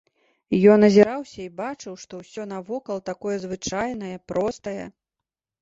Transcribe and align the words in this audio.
Ён 0.75 0.85
азіраўся 0.87 1.37
і 1.43 1.51
бачыў, 1.59 1.97
што 2.03 2.21
ўсё 2.21 2.47
навокал 2.53 3.05
такое 3.11 3.37
звычайнае, 3.45 4.15
простае. 4.33 4.83